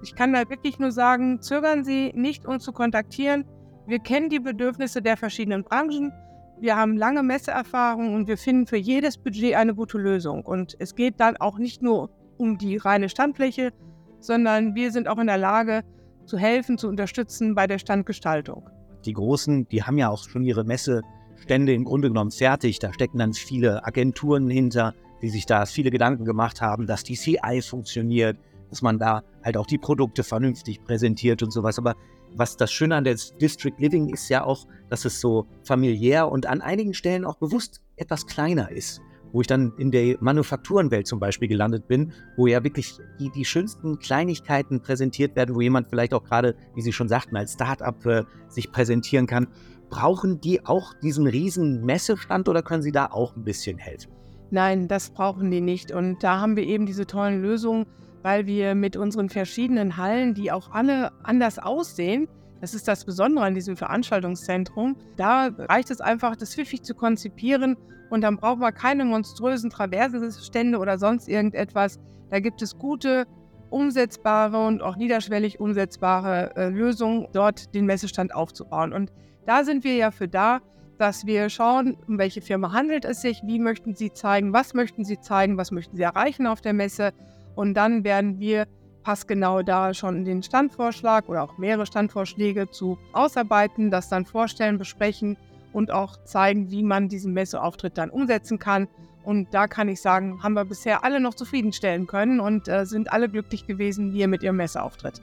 Ich 0.02 0.14
kann 0.14 0.32
da 0.32 0.48
wirklich 0.48 0.78
nur 0.78 0.92
sagen, 0.92 1.40
zögern 1.40 1.84
Sie 1.84 2.12
nicht, 2.14 2.46
uns 2.46 2.64
zu 2.64 2.72
kontaktieren. 2.72 3.44
Wir 3.86 3.98
kennen 3.98 4.28
die 4.28 4.38
Bedürfnisse 4.38 5.02
der 5.02 5.16
verschiedenen 5.16 5.64
Branchen. 5.64 6.12
Wir 6.60 6.76
haben 6.76 6.96
lange 6.96 7.22
Messeerfahrung 7.22 8.14
und 8.14 8.28
wir 8.28 8.36
finden 8.36 8.66
für 8.66 8.76
jedes 8.76 9.18
Budget 9.18 9.54
eine 9.54 9.74
gute 9.74 9.98
Lösung. 9.98 10.44
Und 10.44 10.76
es 10.78 10.94
geht 10.94 11.20
dann 11.20 11.36
auch 11.36 11.58
nicht 11.58 11.82
nur 11.82 12.10
um 12.36 12.58
die 12.58 12.76
reine 12.76 13.08
Standfläche, 13.08 13.72
sondern 14.20 14.74
wir 14.74 14.92
sind 14.92 15.08
auch 15.08 15.18
in 15.18 15.26
der 15.26 15.38
Lage, 15.38 15.82
zu 16.26 16.38
helfen, 16.38 16.78
zu 16.78 16.88
unterstützen 16.88 17.54
bei 17.54 17.66
der 17.66 17.78
Standgestaltung. 17.78 18.68
Die 19.04 19.14
Großen, 19.14 19.66
die 19.68 19.82
haben 19.82 19.98
ja 19.98 20.10
auch 20.10 20.28
schon 20.28 20.44
ihre 20.44 20.64
Messestände 20.64 21.72
im 21.72 21.84
Grunde 21.84 22.08
genommen 22.08 22.30
fertig. 22.30 22.78
Da 22.78 22.92
stecken 22.92 23.18
dann 23.18 23.32
viele 23.32 23.84
Agenturen 23.84 24.48
hinter, 24.50 24.94
die 25.22 25.30
sich 25.30 25.46
da 25.46 25.66
viele 25.66 25.90
Gedanken 25.90 26.24
gemacht 26.24 26.60
haben, 26.60 26.86
dass 26.86 27.02
die 27.02 27.14
CI 27.14 27.62
funktioniert, 27.62 28.36
dass 28.70 28.82
man 28.82 28.98
da 28.98 29.22
halt 29.44 29.56
auch 29.56 29.66
die 29.66 29.78
Produkte 29.78 30.22
vernünftig 30.22 30.82
präsentiert 30.84 31.42
und 31.42 31.52
sowas. 31.52 31.78
Aber 31.78 31.94
was 32.34 32.56
das 32.56 32.70
Schöne 32.70 32.96
an 32.96 33.04
der 33.04 33.16
District 33.40 33.74
Living 33.78 34.08
ist 34.12 34.28
ja 34.28 34.44
auch, 34.44 34.66
dass 34.90 35.04
es 35.04 35.20
so 35.20 35.46
familiär 35.64 36.30
und 36.30 36.46
an 36.46 36.60
einigen 36.60 36.94
Stellen 36.94 37.24
auch 37.24 37.36
bewusst 37.36 37.82
etwas 37.96 38.26
kleiner 38.26 38.70
ist 38.70 39.00
wo 39.32 39.40
ich 39.40 39.46
dann 39.46 39.72
in 39.78 39.90
der 39.90 40.16
Manufakturenwelt 40.20 41.06
zum 41.06 41.20
Beispiel 41.20 41.48
gelandet 41.48 41.88
bin, 41.88 42.12
wo 42.36 42.46
ja 42.46 42.62
wirklich 42.64 42.98
die, 43.18 43.30
die 43.30 43.44
schönsten 43.44 43.98
Kleinigkeiten 43.98 44.80
präsentiert 44.80 45.36
werden, 45.36 45.54
wo 45.54 45.60
jemand 45.60 45.88
vielleicht 45.88 46.14
auch 46.14 46.24
gerade, 46.24 46.54
wie 46.74 46.82
Sie 46.82 46.92
schon 46.92 47.08
sagten, 47.08 47.36
als 47.36 47.54
Start-up 47.54 48.04
äh, 48.06 48.24
sich 48.48 48.72
präsentieren 48.72 49.26
kann. 49.26 49.48
Brauchen 49.90 50.40
die 50.40 50.64
auch 50.66 50.94
diesen 50.94 51.26
riesen 51.26 51.84
Messestand 51.84 52.48
oder 52.48 52.62
können 52.62 52.82
Sie 52.82 52.92
da 52.92 53.06
auch 53.06 53.36
ein 53.36 53.44
bisschen 53.44 53.78
helfen? 53.78 54.12
Nein, 54.50 54.88
das 54.88 55.10
brauchen 55.10 55.50
die 55.50 55.60
nicht. 55.60 55.92
Und 55.92 56.22
da 56.22 56.40
haben 56.40 56.56
wir 56.56 56.64
eben 56.64 56.86
diese 56.86 57.06
tollen 57.06 57.42
Lösungen, 57.42 57.86
weil 58.22 58.46
wir 58.46 58.74
mit 58.74 58.96
unseren 58.96 59.28
verschiedenen 59.28 59.96
Hallen, 59.96 60.34
die 60.34 60.52
auch 60.52 60.70
alle 60.72 61.12
anders 61.22 61.58
aussehen, 61.58 62.28
das 62.60 62.74
ist 62.74 62.88
das 62.88 63.04
Besondere 63.04 63.44
an 63.44 63.54
diesem 63.54 63.76
Veranstaltungszentrum. 63.76 64.96
Da 65.16 65.50
reicht 65.56 65.90
es 65.90 66.00
einfach, 66.00 66.34
das 66.34 66.54
pfiffig 66.54 66.82
zu 66.82 66.94
konzipieren 66.94 67.76
und 68.10 68.22
dann 68.22 68.36
braucht 68.36 68.58
man 68.58 68.74
keine 68.74 69.04
monströsen 69.04 69.70
Traversestände 69.70 70.78
oder 70.78 70.98
sonst 70.98 71.28
irgendetwas. 71.28 72.00
Da 72.30 72.40
gibt 72.40 72.62
es 72.62 72.76
gute, 72.76 73.26
umsetzbare 73.70 74.66
und 74.66 74.82
auch 74.82 74.96
niederschwellig 74.96 75.60
umsetzbare 75.60 76.56
äh, 76.56 76.68
Lösungen, 76.68 77.28
dort 77.32 77.74
den 77.74 77.86
Messestand 77.86 78.34
aufzubauen. 78.34 78.92
Und 78.92 79.12
da 79.46 79.64
sind 79.64 79.84
wir 79.84 79.94
ja 79.94 80.10
für 80.10 80.28
da, 80.28 80.60
dass 80.98 81.26
wir 81.26 81.48
schauen, 81.48 81.96
um 82.08 82.18
welche 82.18 82.40
Firma 82.40 82.72
handelt 82.72 83.04
es 83.04 83.20
sich, 83.20 83.42
wie 83.44 83.58
möchten 83.58 83.94
sie 83.94 84.12
zeigen, 84.12 84.52
was 84.52 84.74
möchten 84.74 85.04
sie 85.04 85.20
zeigen, 85.20 85.56
was 85.56 85.70
möchten 85.70 85.96
sie 85.96 86.02
erreichen 86.02 86.46
auf 86.46 86.60
der 86.60 86.72
Messe. 86.72 87.12
Und 87.58 87.74
dann 87.74 88.04
werden 88.04 88.38
wir 88.38 88.68
passgenau 89.02 89.64
da 89.64 89.92
schon 89.92 90.24
den 90.24 90.44
Standvorschlag 90.44 91.28
oder 91.28 91.42
auch 91.42 91.58
mehrere 91.58 91.86
Standvorschläge 91.86 92.70
zu 92.70 92.98
ausarbeiten, 93.12 93.90
das 93.90 94.08
dann 94.08 94.26
vorstellen, 94.26 94.78
besprechen 94.78 95.36
und 95.72 95.90
auch 95.90 96.22
zeigen, 96.22 96.70
wie 96.70 96.84
man 96.84 97.08
diesen 97.08 97.32
Messeauftritt 97.32 97.98
dann 97.98 98.10
umsetzen 98.10 98.60
kann. 98.60 98.86
Und 99.24 99.52
da 99.52 99.66
kann 99.66 99.88
ich 99.88 100.00
sagen, 100.00 100.40
haben 100.40 100.52
wir 100.52 100.64
bisher 100.64 101.02
alle 101.02 101.18
noch 101.18 101.34
zufriedenstellen 101.34 102.06
können 102.06 102.38
und 102.38 102.68
äh, 102.68 102.86
sind 102.86 103.12
alle 103.12 103.28
glücklich 103.28 103.66
gewesen 103.66 104.12
hier 104.12 104.28
mit 104.28 104.44
ihrem 104.44 104.54
Messeauftritt. 104.58 105.20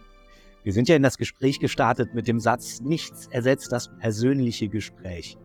Wir 0.65 0.73
sind 0.73 0.89
ja 0.89 0.97
in 0.97 1.03
das 1.03 1.17
Gespräch 1.17 1.61
gestartet 1.61 2.13
mit 2.15 2.27
dem 2.27 2.41
Satz, 2.41 2.81
nichts 2.81 3.27
ersetzt 3.27 3.71
das 3.71 3.89
persönliche 3.97 4.67
Gespräch. 4.67 5.37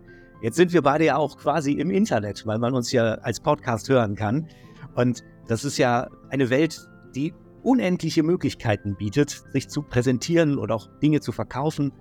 Jetzt 0.42 0.56
sind 0.56 0.73
wir 0.73 0.82
beide 0.82 1.04
ja 1.04 1.18
auch 1.18 1.38
quasi 1.38 1.75
im 1.75 1.90
Internet, 1.90 2.47
weil 2.47 2.59
man 2.59 2.75
uns 2.75 2.90
ja 2.90 3.14
als 3.14 3.38
Podcast 3.38 3.88
hören 3.88 4.16
kann. 4.16 4.49
Und 4.94 5.23
das 5.47 5.64
ist 5.64 5.78
ja 5.78 6.09
eine 6.30 6.50
Welt, 6.50 6.88
die 7.14 7.35
unendliche 7.62 8.23
Möglichkeiten 8.23 8.97
bietet, 8.97 9.42
sich 9.52 9.68
zu 9.68 9.82
präsentieren 9.82 10.59
und 10.59 10.70
auch 10.70 10.88
Dinge 11.00 11.20
zu 11.20 11.32
verkaufen. 11.32 11.92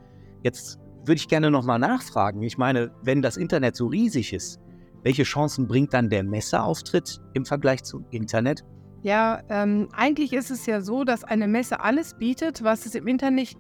Jetzt 0.44 0.80
würde 1.06 1.16
ich 1.16 1.28
gerne 1.28 1.52
nochmal 1.52 1.80
nachfragen. 1.80 2.42
Ich 2.44 2.58
meine, 2.58 2.92
wenn 3.02 3.22
das 3.22 3.38
Internet 3.38 3.76
so 3.76 3.88
riesig 3.88 4.34
ist, 4.34 4.60
welche 5.04 5.24
Chancen 5.24 5.68
bringt 5.68 5.94
dann 5.94 6.10
der 6.10 6.24
Messeauftritt 6.24 7.20
im 7.34 7.46
Vergleich 7.46 7.84
zum 7.84 8.06
Internet? 8.12 8.64
Ja, 9.02 9.42
ähm, 9.50 9.88
eigentlich 9.94 10.34
ist 10.34 10.52
es 10.52 10.66
ja 10.66 10.82
so, 10.82 11.06
dass 11.06 11.24
eine 11.24 11.48
Messe 11.48 11.80
alles 11.80 12.16
bietet, 12.18 12.64
was 12.64 12.86
es 12.86 12.96
im 12.96 13.08
Internet 13.08 13.58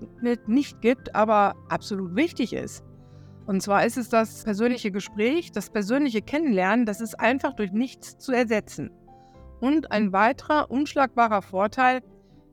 nicht 0.47 0.81
gibt, 0.81 1.15
aber 1.15 1.55
absolut 1.69 2.15
wichtig 2.15 2.51
ist. 2.51 2.83
Und 3.45 3.61
zwar 3.61 3.85
ist 3.85 3.97
es 3.97 4.09
das 4.09 4.43
persönliche 4.43 4.91
Gespräch, 4.91 5.51
das 5.51 5.69
persönliche 5.69 6.21
Kennenlernen, 6.21 6.85
das 6.85 6.99
ist 7.01 7.19
einfach 7.19 7.55
durch 7.55 7.71
nichts 7.71 8.17
zu 8.17 8.33
ersetzen. 8.33 8.91
Und 9.59 9.91
ein 9.91 10.13
weiterer 10.13 10.71
unschlagbarer 10.71 11.41
Vorteil, 11.41 12.01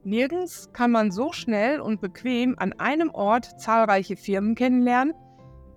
nirgends 0.05 0.71
kann 0.73 0.91
man 0.91 1.11
so 1.11 1.33
schnell 1.33 1.81
und 1.81 2.01
bequem 2.01 2.57
an 2.59 2.73
einem 2.75 3.11
Ort 3.11 3.61
zahlreiche 3.61 4.17
Firmen 4.17 4.55
kennenlernen, 4.55 5.15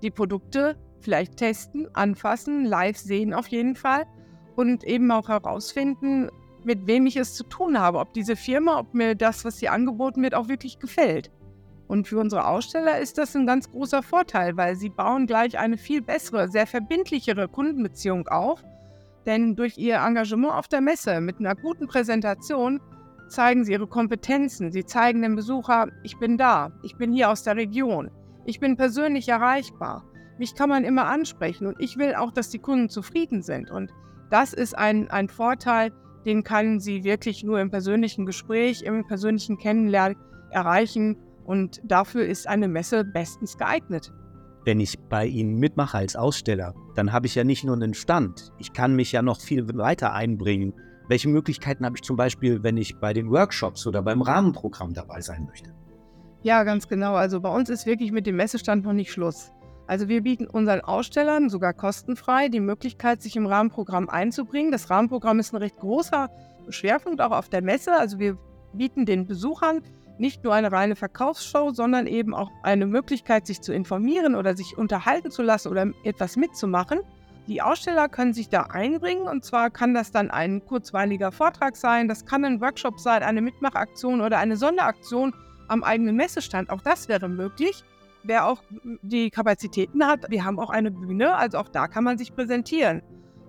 die 0.01 0.11
Produkte 0.11 0.77
vielleicht 0.99 1.37
testen, 1.37 1.87
anfassen, 1.93 2.65
live 2.65 2.97
sehen 2.97 3.33
auf 3.33 3.47
jeden 3.47 3.75
Fall 3.75 4.05
und 4.55 4.83
eben 4.83 5.11
auch 5.11 5.29
herausfinden, 5.29 6.29
mit 6.63 6.87
wem 6.87 7.05
ich 7.05 7.15
es 7.15 7.35
zu 7.35 7.43
tun 7.43 7.79
habe, 7.79 7.99
ob 7.99 8.13
diese 8.13 8.35
Firma, 8.35 8.79
ob 8.79 8.93
mir 8.93 9.15
das, 9.15 9.45
was 9.45 9.59
hier 9.59 9.71
angeboten 9.71 10.21
wird, 10.21 10.35
auch 10.35 10.49
wirklich 10.49 10.79
gefällt. 10.79 11.31
Und 11.87 12.07
für 12.07 12.19
unsere 12.19 12.45
Aussteller 12.45 12.99
ist 12.99 13.17
das 13.17 13.35
ein 13.35 13.47
ganz 13.47 13.71
großer 13.71 14.03
Vorteil, 14.03 14.57
weil 14.57 14.75
sie 14.75 14.89
bauen 14.89 15.25
gleich 15.25 15.57
eine 15.57 15.77
viel 15.77 16.01
bessere, 16.01 16.49
sehr 16.49 16.67
verbindlichere 16.67 17.47
Kundenbeziehung 17.47 18.27
auf 18.27 18.63
Denn 19.25 19.55
durch 19.55 19.77
ihr 19.77 19.97
Engagement 19.97 20.53
auf 20.53 20.67
der 20.67 20.81
Messe 20.81 21.21
mit 21.21 21.39
einer 21.39 21.55
guten 21.55 21.87
Präsentation 21.87 22.79
zeigen 23.27 23.63
sie 23.63 23.73
ihre 23.73 23.87
Kompetenzen. 23.87 24.71
Sie 24.71 24.85
zeigen 24.85 25.21
dem 25.21 25.35
Besucher, 25.35 25.87
ich 26.03 26.17
bin 26.17 26.37
da, 26.37 26.71
ich 26.83 26.95
bin 26.97 27.11
hier 27.11 27.29
aus 27.29 27.43
der 27.43 27.55
Region, 27.55 28.09
ich 28.45 28.59
bin 28.59 28.75
persönlich 28.75 29.29
erreichbar, 29.29 30.03
mich 30.39 30.55
kann 30.55 30.69
man 30.69 30.83
immer 30.85 31.05
ansprechen 31.05 31.67
und 31.67 31.79
ich 31.79 31.97
will 31.97 32.15
auch, 32.15 32.31
dass 32.31 32.49
die 32.49 32.59
Kunden 32.59 32.89
zufrieden 32.89 33.41
sind. 33.41 33.69
Und 33.69 33.91
das 34.29 34.53
ist 34.53 34.77
ein, 34.77 35.09
ein 35.11 35.27
Vorteil, 35.27 35.91
den 36.25 36.43
kann 36.43 36.79
sie 36.79 37.03
wirklich 37.03 37.43
nur 37.43 37.59
im 37.59 37.69
persönlichen 37.69 38.25
Gespräch, 38.25 38.81
im 38.83 39.05
persönlichen 39.05 39.57
Kennenlernen 39.57 40.17
erreichen. 40.51 41.17
Und 41.45 41.81
dafür 41.83 42.25
ist 42.25 42.47
eine 42.47 42.67
Messe 42.67 43.03
bestens 43.03 43.57
geeignet. 43.57 44.13
Wenn 44.65 44.79
ich 44.79 44.99
bei 44.99 45.25
Ihnen 45.25 45.57
mitmache 45.57 45.97
als 45.97 46.15
Aussteller, 46.15 46.73
dann 46.95 47.13
habe 47.13 47.27
ich 47.27 47.35
ja 47.35 47.43
nicht 47.43 47.63
nur 47.63 47.75
einen 47.75 47.93
Stand, 47.93 48.51
ich 48.57 48.73
kann 48.73 48.95
mich 48.95 49.11
ja 49.11 49.21
noch 49.21 49.39
viel 49.39 49.67
weiter 49.77 50.13
einbringen. 50.13 50.73
Welche 51.07 51.29
Möglichkeiten 51.29 51.85
habe 51.85 51.95
ich 51.95 52.03
zum 52.03 52.17
Beispiel, 52.17 52.61
wenn 52.61 52.77
ich 52.77 52.97
bei 52.97 53.13
den 53.13 53.31
Workshops 53.31 53.87
oder 53.87 54.01
beim 54.01 54.21
Rahmenprogramm 54.21 54.93
dabei 54.93 55.21
sein 55.21 55.45
möchte? 55.45 55.73
Ja, 56.43 56.63
ganz 56.63 56.87
genau. 56.87 57.15
Also 57.15 57.41
bei 57.41 57.49
uns 57.49 57.69
ist 57.69 57.85
wirklich 57.85 58.11
mit 58.11 58.27
dem 58.27 58.35
Messestand 58.35 58.85
noch 58.85 58.93
nicht 58.93 59.11
Schluss. 59.11 59.51
Also 59.87 60.07
wir 60.07 60.21
bieten 60.21 60.45
unseren 60.45 60.81
Ausstellern 60.81 61.49
sogar 61.49 61.73
kostenfrei 61.73 62.47
die 62.47 62.59
Möglichkeit, 62.59 63.23
sich 63.23 63.35
im 63.35 63.47
Rahmenprogramm 63.47 64.07
einzubringen. 64.07 64.71
Das 64.71 64.91
Rahmenprogramm 64.91 65.39
ist 65.39 65.51
ein 65.51 65.57
recht 65.57 65.77
großer 65.77 66.29
Schwerpunkt 66.69 67.21
auch 67.21 67.31
auf 67.31 67.49
der 67.49 67.63
Messe. 67.63 67.93
Also 67.93 68.19
wir 68.19 68.37
bieten 68.73 69.05
den 69.05 69.25
Besuchern 69.25 69.81
nicht 70.17 70.43
nur 70.43 70.53
eine 70.53 70.71
reine 70.71 70.95
Verkaufsshow, 70.95 71.71
sondern 71.71 72.05
eben 72.05 72.33
auch 72.33 72.51
eine 72.63 72.85
Möglichkeit, 72.85 73.47
sich 73.47 73.61
zu 73.61 73.73
informieren 73.73 74.35
oder 74.35 74.55
sich 74.55 74.77
unterhalten 74.77 75.31
zu 75.31 75.43
lassen 75.43 75.69
oder 75.69 75.87
etwas 76.03 76.35
mitzumachen. 76.35 76.99
Die 77.47 77.61
Aussteller 77.61 78.09
können 78.09 78.33
sich 78.33 78.49
da 78.49 78.63
einbringen 78.63 79.27
und 79.27 79.45
zwar 79.45 79.69
kann 79.69 79.93
das 79.93 80.11
dann 80.11 80.29
ein 80.29 80.63
kurzweiliger 80.65 81.31
Vortrag 81.31 81.77
sein, 81.77 82.07
das 82.07 82.25
kann 82.25 82.45
ein 82.45 82.61
Workshop 82.61 82.99
sein, 82.99 83.23
eine 83.23 83.41
Mitmachaktion 83.41 84.21
oder 84.21 84.37
eine 84.37 84.57
Sonderaktion 84.57 85.33
am 85.67 85.83
eigenen 85.83 86.15
Messestand. 86.15 86.69
Auch 86.69 86.81
das 86.81 87.07
wäre 87.07 87.29
möglich 87.29 87.83
wer 88.23 88.45
auch 88.45 88.61
die 89.01 89.29
Kapazitäten 89.29 90.05
hat. 90.05 90.29
Wir 90.29 90.43
haben 90.43 90.59
auch 90.59 90.69
eine 90.69 90.91
Bühne, 90.91 91.35
also 91.35 91.57
auch 91.57 91.69
da 91.69 91.87
kann 91.87 92.03
man 92.03 92.17
sich 92.17 92.35
präsentieren. 92.35 93.01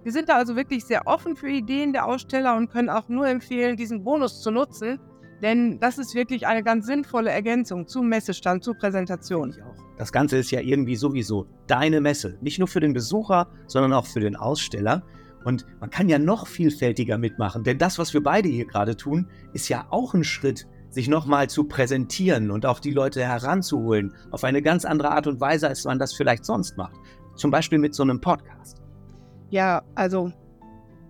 Wir 0.03 0.13
sind 0.13 0.29
da 0.29 0.37
also 0.37 0.57
wirklich 0.57 0.85
sehr 0.85 1.07
offen 1.07 1.37
für 1.37 1.51
Ideen 1.51 1.93
der 1.93 2.07
Aussteller 2.07 2.57
und 2.57 2.71
können 2.71 2.89
auch 2.89 3.09
nur 3.09 3.29
empfehlen, 3.29 3.77
diesen 3.77 4.05
Bonus 4.05 4.41
zu 4.41 4.51
nutzen, 4.51 4.99
denn 5.43 5.79
das 5.81 5.99
ist 5.99 6.15
wirklich 6.15 6.47
eine 6.47 6.63
ganz 6.63 6.87
sinnvolle 6.87 7.31
Ergänzung 7.31 7.87
zum 7.87 8.09
Messestand, 8.09 8.65
zur 8.65 8.75
Präsentation. 8.75 9.55
Das 9.97 10.13
Ganze 10.13 10.39
ist 10.39 10.51
ja 10.51 10.61
irgendwie 10.61 10.97
sowieso 10.97 11.47
deine 11.67 12.01
Messe, 12.01 12.39
nicht 12.41 12.59
nur 12.59 12.69
für 12.69 12.81
den 12.81 12.93
Besucher, 12.93 13.49
sondern 13.67 13.93
auch 13.93 14.07
für 14.07 14.21
den 14.21 14.37
Aussteller. 14.37 15.03
Und 15.45 15.67
man 15.81 15.91
kann 15.91 16.09
ja 16.09 16.19
noch 16.19 16.47
vielfältiger 16.47 17.17
mitmachen, 17.17 17.65
denn 17.65 17.79
das, 17.79 17.99
was 17.99 18.13
wir 18.13 18.23
beide 18.23 18.49
hier 18.49 18.67
gerade 18.67 18.97
tun, 18.97 19.29
ist 19.53 19.69
ja 19.69 19.87
auch 19.91 20.13
ein 20.15 20.25
Schritt 20.25 20.67
sich 20.91 21.09
nochmal 21.09 21.49
zu 21.49 21.65
präsentieren 21.65 22.51
und 22.51 22.67
auch 22.67 22.81
die 22.81 22.91
Leute 22.91 23.23
heranzuholen 23.23 24.13
auf 24.31 24.45
eine 24.45 24.61
ganz 24.61 24.85
andere 24.85 25.13
Art 25.13 25.27
und 25.27 25.41
Weise, 25.41 25.69
als 25.69 25.85
man 25.85 25.99
das 25.99 26.13
vielleicht 26.13 26.45
sonst 26.45 26.77
macht. 26.77 26.97
Zum 27.37 27.51
Beispiel 27.51 27.79
mit 27.79 27.95
so 27.95 28.03
einem 28.03 28.21
Podcast. 28.21 28.83
Ja, 29.51 29.83
also 29.95 30.33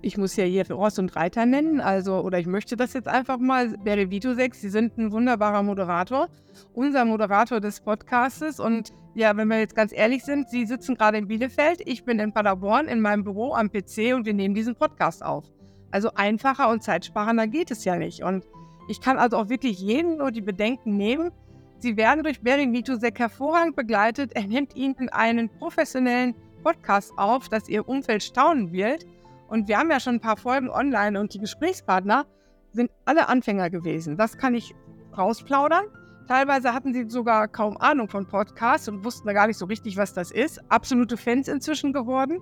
ich 0.03 0.17
muss 0.17 0.37
ja 0.37 0.45
hier 0.45 0.71
Ross 0.71 0.99
und 0.99 1.15
Reiter 1.17 1.47
nennen, 1.47 1.81
also 1.81 2.21
oder 2.21 2.39
ich 2.39 2.47
möchte 2.47 2.77
das 2.77 2.93
jetzt 2.93 3.09
einfach 3.09 3.39
mal. 3.39 3.77
Barry 3.85 4.11
Vitusek, 4.11 4.55
Sie 4.55 4.69
sind 4.69 4.97
ein 4.99 5.13
wunderbarer 5.13 5.63
Moderator, 5.63 6.29
unser 6.73 7.05
Moderator 7.05 7.61
des 7.61 7.81
Podcastes 7.81 8.61
und 8.61 8.93
ja, 9.15 9.37
wenn 9.37 9.49
wir 9.49 9.59
jetzt 9.59 9.75
ganz 9.75 9.93
ehrlich 9.93 10.25
sind, 10.25 10.49
Sie 10.49 10.65
sitzen 10.67 10.95
gerade 10.95 11.19
in 11.19 11.29
Bielefeld, 11.29 11.83
ich 11.85 12.05
bin 12.05 12.19
in 12.19 12.33
Paderborn 12.33 12.89
in 12.89 13.01
meinem 13.01 13.25
Büro 13.25 13.55
am 13.55 13.71
PC 13.71 14.15
und 14.15 14.25
wir 14.25 14.35
nehmen 14.35 14.55
diesen 14.55 14.75
Podcast 14.75 15.25
auf. 15.25 15.45
Also 15.91 16.11
einfacher 16.15 16.71
und 16.71 16.83
zeitsparender 16.83 17.47
geht 17.47 17.71
es 17.71 17.85
ja 17.85 17.97
nicht 17.97 18.23
und 18.23 18.45
ich 18.89 19.01
kann 19.01 19.19
also 19.19 19.37
auch 19.37 19.49
wirklich 19.49 19.81
jedem 19.81 20.17
nur 20.17 20.31
die 20.31 20.41
Bedenken 20.41 20.97
nehmen. 20.97 21.31
Sie 21.79 21.97
werden 21.97 22.25
durch 22.25 22.41
Bering 22.41 22.73
Vitusek 22.73 23.19
hervorragend 23.19 23.77
begleitet. 23.77 24.33
Er 24.35 24.47
nimmt 24.47 24.77
Ihnen 24.77 25.09
einen 25.11 25.49
professionellen 25.49 26.35
Podcast 26.63 27.13
auf, 27.17 27.49
dass 27.49 27.69
Ihr 27.69 27.89
Umfeld 27.89 28.23
staunen 28.23 28.73
wird. 28.73 29.07
Und 29.51 29.69
wir 29.69 29.79
haben 29.79 29.91
ja 29.91 30.01
schon 30.01 30.15
ein 30.15 30.21
paar 30.21 30.39
Folgen 30.39 30.71
online 30.71 31.21
und 31.21 31.35
die 31.35 31.39
Gesprächspartner 31.39 32.25
sind 32.73 32.91
alle 33.05 33.29
Anfänger 33.29 33.69
gewesen. 33.69 34.17
Das 34.17 34.39
kann 34.39 34.55
ich 34.55 34.75
rausplaudern. 35.19 35.85
Teilweise 36.29 36.73
hatten 36.73 36.95
sie 36.95 37.11
sogar 37.11 37.49
kaum 37.49 37.77
Ahnung 37.77 38.09
von 38.09 38.27
Podcasts 38.27 38.89
und 38.89 39.05
wussten 39.05 39.29
gar 39.35 39.49
nicht 39.49 39.59
so 39.59 39.67
richtig, 39.67 39.97
was 39.97 40.15
das 40.15 40.31
ist. 40.31 40.61
Absolute 40.71 41.17
Fans 41.17 41.49
inzwischen 41.49 41.93
geworden 41.93 42.41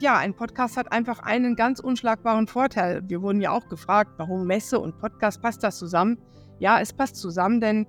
ja, 0.00 0.16
ein 0.16 0.34
Podcast 0.34 0.78
hat 0.78 0.92
einfach 0.92 1.20
einen 1.20 1.56
ganz 1.56 1.78
unschlagbaren 1.78 2.46
Vorteil. 2.46 3.02
Wir 3.06 3.20
wurden 3.20 3.42
ja 3.42 3.50
auch 3.50 3.68
gefragt, 3.68 4.12
warum 4.16 4.46
Messe 4.46 4.80
und 4.80 4.98
Podcast 4.98 5.42
passt 5.42 5.62
das 5.62 5.78
zusammen? 5.78 6.18
Ja, 6.58 6.80
es 6.80 6.92
passt 6.92 7.16
zusammen, 7.16 7.60
denn 7.60 7.86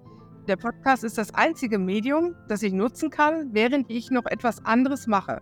der 0.48 0.58
Podcast 0.58 1.06
ist 1.06 1.18
das 1.18 1.34
einzige 1.34 1.80
Medium, 1.80 2.36
das 2.50 2.64
ich 2.64 2.74
nutzen 2.74 3.10
kann, 3.10 3.54
während 3.54 3.90
ich 3.90 4.12
noch 4.12 4.26
etwas 4.26 4.64
anderes 4.66 5.08
mache. 5.08 5.40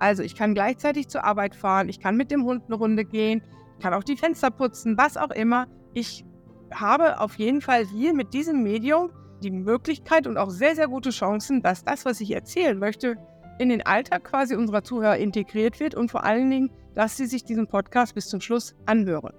Also 0.00 0.22
ich 0.22 0.34
kann 0.34 0.54
gleichzeitig 0.54 1.08
zur 1.08 1.24
Arbeit 1.24 1.54
fahren, 1.54 1.88
ich 1.88 2.00
kann 2.00 2.16
mit 2.16 2.30
dem 2.30 2.44
Hund 2.44 2.64
eine 2.66 2.74
Runde 2.74 3.04
gehen, 3.04 3.42
ich 3.76 3.84
kann 3.84 3.94
auch 3.94 4.02
die 4.02 4.16
Fenster 4.16 4.50
putzen, 4.50 4.98
was 4.98 5.16
auch 5.16 5.30
immer. 5.30 5.66
Ich 5.92 6.24
habe 6.72 7.20
auf 7.20 7.36
jeden 7.36 7.60
Fall 7.60 7.84
hier 7.84 8.14
mit 8.14 8.32
diesem 8.34 8.62
Medium 8.62 9.10
die 9.42 9.50
Möglichkeit 9.50 10.26
und 10.26 10.38
auch 10.38 10.50
sehr, 10.50 10.74
sehr 10.74 10.88
gute 10.88 11.10
Chancen, 11.10 11.62
dass 11.62 11.84
das, 11.84 12.04
was 12.04 12.20
ich 12.20 12.32
erzählen 12.32 12.78
möchte, 12.78 13.16
in 13.58 13.68
den 13.68 13.84
Alltag 13.84 14.24
quasi 14.24 14.56
unserer 14.56 14.82
Zuhörer 14.82 15.18
integriert 15.18 15.80
wird 15.80 15.94
und 15.94 16.10
vor 16.10 16.24
allen 16.24 16.50
Dingen, 16.50 16.70
dass 16.94 17.16
sie 17.16 17.26
sich 17.26 17.44
diesen 17.44 17.66
Podcast 17.66 18.14
bis 18.14 18.28
zum 18.28 18.40
Schluss 18.40 18.74
anhören. 18.86 19.34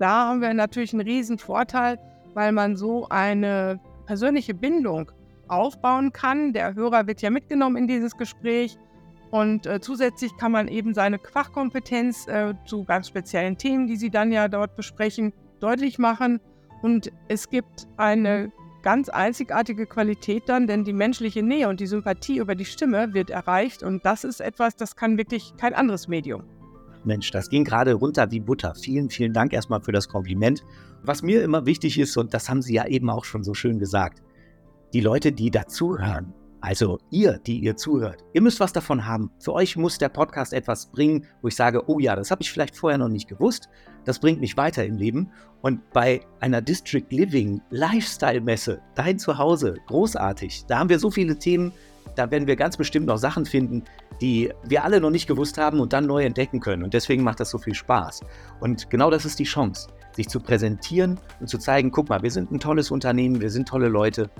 Da 0.00 0.28
haben 0.28 0.40
wir 0.40 0.52
natürlich 0.52 0.92
einen 0.92 1.06
riesen 1.06 1.38
Vorteil, 1.38 1.98
weil 2.34 2.50
man 2.50 2.76
so 2.76 3.08
eine 3.08 3.78
persönliche 4.06 4.54
Bindung 4.54 5.12
aufbauen 5.46 6.12
kann. 6.12 6.52
Der 6.52 6.74
Hörer 6.74 7.06
wird 7.06 7.22
ja 7.22 7.30
mitgenommen 7.30 7.76
in 7.76 7.86
dieses 7.86 8.16
Gespräch 8.16 8.78
und 9.30 9.66
äh, 9.66 9.80
zusätzlich 9.80 10.36
kann 10.36 10.52
man 10.52 10.68
eben 10.68 10.92
seine 10.94 11.18
Fachkompetenz 11.18 12.26
äh, 12.26 12.54
zu 12.64 12.84
ganz 12.84 13.08
speziellen 13.08 13.56
Themen, 13.56 13.86
die 13.86 13.96
Sie 13.96 14.10
dann 14.10 14.32
ja 14.32 14.48
dort 14.48 14.76
besprechen, 14.76 15.32
deutlich 15.60 15.98
machen. 15.98 16.40
Und 16.82 17.12
es 17.28 17.48
gibt 17.48 17.86
eine 17.96 18.50
ganz 18.82 19.08
einzigartige 19.08 19.86
Qualität 19.86 20.44
dann, 20.46 20.66
denn 20.66 20.84
die 20.84 20.92
menschliche 20.92 21.42
Nähe 21.42 21.68
und 21.68 21.80
die 21.80 21.86
Sympathie 21.86 22.38
über 22.38 22.54
die 22.54 22.64
Stimme 22.64 23.12
wird 23.12 23.30
erreicht 23.30 23.82
und 23.82 24.04
das 24.06 24.24
ist 24.24 24.40
etwas, 24.40 24.74
das 24.74 24.96
kann 24.96 25.18
wirklich 25.18 25.52
kein 25.58 25.74
anderes 25.74 26.08
Medium. 26.08 26.44
Mensch, 27.04 27.30
das 27.30 27.48
ging 27.48 27.64
gerade 27.64 27.94
runter 27.94 28.30
wie 28.30 28.40
Butter. 28.40 28.74
Vielen, 28.74 29.10
vielen 29.10 29.32
Dank 29.32 29.52
erstmal 29.52 29.80
für 29.82 29.92
das 29.92 30.08
Kompliment. 30.08 30.64
Was 31.02 31.22
mir 31.22 31.42
immer 31.42 31.64
wichtig 31.64 31.98
ist, 31.98 32.16
und 32.16 32.34
das 32.34 32.48
haben 32.48 32.62
Sie 32.62 32.74
ja 32.74 32.86
eben 32.86 33.08
auch 33.10 33.24
schon 33.24 33.42
so 33.42 33.54
schön 33.54 33.78
gesagt, 33.78 34.22
die 34.92 35.00
Leute, 35.00 35.32
die 35.32 35.50
dazuhören, 35.50 36.34
also 36.60 36.98
ihr, 37.10 37.38
die 37.38 37.58
ihr 37.60 37.76
zuhört, 37.76 38.24
ihr 38.32 38.42
müsst 38.42 38.60
was 38.60 38.72
davon 38.72 39.06
haben. 39.06 39.30
Für 39.38 39.54
euch 39.54 39.76
muss 39.76 39.98
der 39.98 40.10
Podcast 40.10 40.52
etwas 40.52 40.86
bringen, 40.86 41.26
wo 41.40 41.48
ich 41.48 41.56
sage, 41.56 41.88
oh 41.88 41.98
ja, 41.98 42.14
das 42.16 42.30
habe 42.30 42.42
ich 42.42 42.52
vielleicht 42.52 42.76
vorher 42.76 42.98
noch 42.98 43.08
nicht 43.08 43.28
gewusst. 43.28 43.68
Das 44.04 44.18
bringt 44.18 44.40
mich 44.40 44.56
weiter 44.56 44.84
im 44.84 44.96
Leben. 44.96 45.30
Und 45.62 45.90
bei 45.92 46.20
einer 46.40 46.60
District 46.60 47.06
Living 47.10 47.60
Lifestyle 47.70 48.40
Messe, 48.40 48.80
dein 48.94 49.18
Zuhause, 49.18 49.76
großartig. 49.86 50.64
Da 50.66 50.78
haben 50.78 50.90
wir 50.90 50.98
so 50.98 51.10
viele 51.10 51.38
Themen, 51.38 51.72
da 52.16 52.30
werden 52.30 52.46
wir 52.46 52.56
ganz 52.56 52.76
bestimmt 52.76 53.06
noch 53.06 53.18
Sachen 53.18 53.46
finden, 53.46 53.84
die 54.20 54.52
wir 54.64 54.84
alle 54.84 55.00
noch 55.00 55.10
nicht 55.10 55.26
gewusst 55.26 55.56
haben 55.58 55.80
und 55.80 55.92
dann 55.92 56.06
neu 56.06 56.24
entdecken 56.24 56.60
können. 56.60 56.82
Und 56.82 56.92
deswegen 56.92 57.22
macht 57.22 57.40
das 57.40 57.50
so 57.50 57.58
viel 57.58 57.74
Spaß. 57.74 58.20
Und 58.60 58.90
genau 58.90 59.10
das 59.10 59.24
ist 59.24 59.38
die 59.38 59.44
Chance 59.44 59.88
sich 60.12 60.28
zu 60.28 60.40
präsentieren 60.40 61.18
und 61.40 61.48
zu 61.48 61.58
zeigen, 61.58 61.90
guck 61.90 62.08
mal, 62.08 62.22
wir 62.22 62.30
sind 62.30 62.50
ein 62.50 62.60
tolles 62.60 62.90
Unternehmen, 62.90 63.40
wir 63.40 63.50
sind 63.50 63.68
tolle 63.68 63.88
Leute. 63.88 64.30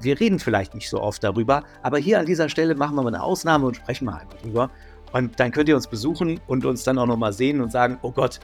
Wir 0.00 0.18
reden 0.18 0.38
vielleicht 0.38 0.74
nicht 0.74 0.88
so 0.88 1.00
oft 1.00 1.22
darüber, 1.22 1.62
aber 1.82 1.98
hier 1.98 2.18
an 2.18 2.26
dieser 2.26 2.48
Stelle 2.48 2.74
machen 2.74 2.96
wir 2.96 3.02
mal 3.02 3.14
eine 3.14 3.22
Ausnahme 3.22 3.66
und 3.66 3.76
sprechen 3.76 4.04
mal 4.04 4.18
einfach 4.18 4.38
drüber. 4.40 4.70
Und 5.12 5.38
dann 5.40 5.52
könnt 5.52 5.68
ihr 5.68 5.76
uns 5.76 5.86
besuchen 5.86 6.40
und 6.46 6.64
uns 6.64 6.84
dann 6.84 6.98
auch 6.98 7.06
nochmal 7.06 7.32
sehen 7.32 7.60
und 7.60 7.72
sagen, 7.72 7.98
oh 8.02 8.10
Gott, 8.10 8.40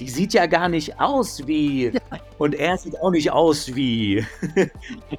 die 0.00 0.08
sieht 0.08 0.32
ja 0.34 0.46
gar 0.46 0.68
nicht 0.68 0.98
aus 1.00 1.46
wie. 1.46 1.92
Und 2.38 2.54
er 2.54 2.76
sieht 2.76 3.00
auch 3.00 3.10
nicht 3.10 3.30
aus 3.30 3.74
wie. 3.74 4.24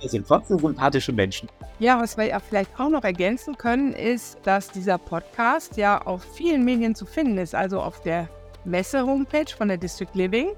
das 0.01 0.11
sind 0.11 0.27
trotzdem 0.27 0.59
sympathische 0.59 1.13
Menschen. 1.13 1.47
Ja, 1.79 2.01
was 2.01 2.17
wir 2.17 2.25
ja 2.25 2.39
vielleicht 2.39 2.77
auch 2.77 2.89
noch 2.89 3.03
ergänzen 3.03 3.57
können, 3.57 3.93
ist, 3.93 4.39
dass 4.43 4.69
dieser 4.71 4.97
Podcast 4.97 5.77
ja 5.77 6.01
auf 6.01 6.23
vielen 6.35 6.65
Medien 6.65 6.95
zu 6.95 7.05
finden 7.05 7.37
ist. 7.37 7.55
Also 7.55 7.79
auf 7.79 8.01
der 8.01 8.27
Messe-Homepage 8.65 9.51
von 9.57 9.69
der 9.69 9.77
District 9.77 10.13
Living, 10.13 10.49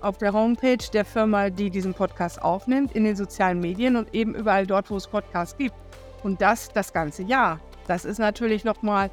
auf 0.00 0.18
der 0.18 0.32
Homepage 0.32 0.84
der 0.92 1.04
Firma, 1.04 1.50
die 1.50 1.70
diesen 1.70 1.94
Podcast 1.94 2.42
aufnimmt, 2.42 2.92
in 2.92 3.04
den 3.04 3.16
sozialen 3.16 3.60
Medien 3.60 3.96
und 3.96 4.14
eben 4.14 4.34
überall 4.34 4.66
dort, 4.66 4.90
wo 4.90 4.96
es 4.96 5.06
Podcasts 5.06 5.56
gibt. 5.56 5.74
Und 6.22 6.40
das 6.40 6.68
das 6.68 6.92
ganze 6.92 7.22
Jahr. 7.22 7.60
Das 7.86 8.04
ist 8.04 8.18
natürlich 8.18 8.64
nochmal 8.64 9.10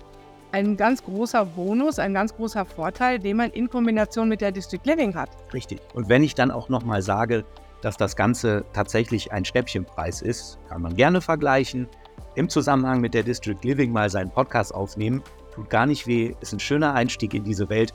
ein 0.52 0.78
ganz 0.78 1.04
großer 1.04 1.46
Bonus, 1.46 2.00
ein 2.00 2.14
ganz 2.14 2.36
großer 2.36 2.66
Vorteil, 2.66 3.20
den 3.20 3.38
man 3.38 3.50
in 3.52 3.70
Kombination 3.70 4.30
mit 4.30 4.42
der 4.42 4.52
District 4.52 4.82
Living 4.84 5.16
hat. 5.16 5.30
Richtig. 5.54 5.82
Und 5.94 6.10
wenn 6.10 6.24
ich 6.24 6.36
dann 6.36 6.52
auch 6.52 6.70
nochmal 6.70 7.02
sage, 7.02 7.44
dass 7.82 7.98
das 7.98 8.16
Ganze 8.16 8.64
tatsächlich 8.72 9.32
ein 9.32 9.44
Schnäppchenpreis 9.44 10.22
ist, 10.22 10.60
kann 10.70 10.82
man 10.82 10.96
gerne 10.96 11.22
vergleichen. 11.22 11.88
Im 12.36 12.50
Zusammenhang 12.50 13.02
mit 13.02 13.14
der 13.14 13.24
District 13.24 13.60
Living 13.64 13.92
mal 13.92 14.10
seinen 14.10 14.32
Podcast 14.32 14.74
aufnehmen. 14.74 15.22
Tut 15.54 15.70
gar 15.70 15.86
nicht 15.86 16.08
weh, 16.08 16.34
ist 16.40 16.54
ein 16.54 16.60
schöner 16.60 16.94
Einstieg 16.94 17.34
in 17.34 17.44
diese 17.44 17.70
Welt 17.70 17.94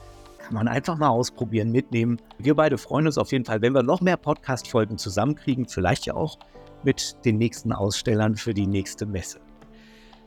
Kann 0.49 0.55
man 0.55 0.69
einfach 0.69 0.97
mal 0.97 1.11
ausprobieren, 1.11 1.71
mitnehmen. 1.71 2.17
Wir 2.39 2.55
beide 2.55 2.79
freuen 2.79 3.07
uns 3.07 3.19
auf 3.19 3.33
jeden 3.33 3.45
Fall, 3.45 3.61
wenn 3.61 3.75
wir 3.75 3.83
noch 3.83 4.01
mehr 4.01 4.17
Podcast-Folgen 4.17 4.97
zusammenkriegen, 4.97 5.69
vielleicht 5.69 6.07
ja 6.07 6.15
auch 6.15 6.39
mit 6.85 7.23
den 7.27 7.37
nächsten 7.37 7.71
Ausstellern 7.71 8.35
für 8.35 8.55
die 8.55 8.67
nächste 8.67 9.05
Messe. 9.05 9.41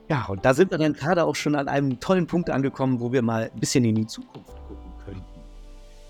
Ja, 0.09 0.25
und 0.25 0.45
da 0.45 0.53
sind 0.53 0.69
wir 0.69 0.77
dann 0.77 0.93
gerade 0.93 1.23
auch 1.23 1.33
schon 1.33 1.55
an 1.55 1.67
einem 1.67 1.99
tollen 1.99 2.27
Punkt 2.27 2.51
angekommen, 2.51 2.99
wo 2.99 3.11
wir 3.11 3.23
mal 3.23 3.49
ein 3.51 3.59
bisschen 3.59 3.83
in 3.83 3.95
die 3.95 4.05
Zukunft 4.05 4.55
gucken 4.67 4.91
könnten. 5.03 5.23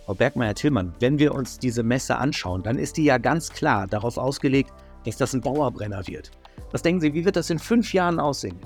Frau 0.06 0.14
Bergmeier-Tillmann, 0.14 0.94
wenn 1.00 1.18
wir 1.18 1.34
uns 1.34 1.58
diese 1.58 1.82
Messe 1.82 2.18
anschauen, 2.18 2.64
dann 2.64 2.78
ist 2.80 2.98
die 2.98 3.06
ja 3.06 3.18
ganz 3.18 3.50
klar 3.50 3.88
darauf 3.88 4.18
ausgelegt, 4.18 4.74
dass 5.06 5.16
das 5.16 5.34
ein 5.34 5.40
Dauerbrenner 5.40 6.06
wird. 6.06 6.32
Was 6.74 6.82
denken 6.82 7.00
Sie, 7.00 7.14
wie 7.14 7.24
wird 7.24 7.38
das 7.38 7.50
in 7.50 7.60
fünf 7.60 7.94
Jahren 7.94 8.20
aussehen? 8.20 8.60